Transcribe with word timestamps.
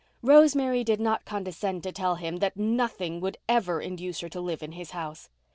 Rosemary 0.23 0.83
did 0.83 0.99
not 0.99 1.25
condescend 1.25 1.83
to 1.83 1.91
tell 1.91 2.15
him 2.15 2.37
that 2.37 2.57
nothing 2.57 3.21
would 3.21 3.37
ever 3.47 3.79
induce 3.79 4.21
her 4.21 4.29
to 4.29 4.41
live 4.41 4.63
in 4.63 4.71
his 4.71 4.89
house. 4.97 5.29